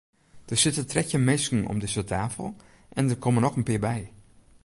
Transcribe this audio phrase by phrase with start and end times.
[0.49, 2.47] Der sitte trettjin minsken om dizze tafel
[2.97, 3.99] en der komme noch in pear by.